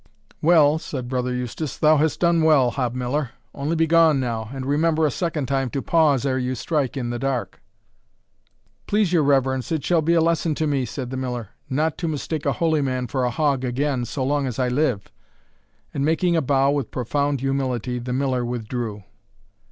[0.41, 5.05] "Well!" said Brother Eustace, "thou hast done well, Hob Miller; only begone now, and remember
[5.05, 7.61] a second time to pause, ere you strike in the dark."
[8.87, 12.07] "Please your reverence, it shall be a lesson to me," said the miller, "not to
[12.07, 15.11] mistake a holy man for a hog again, so long as I live."
[15.93, 19.03] And, making a bow, with profound humility, the miller withdrew.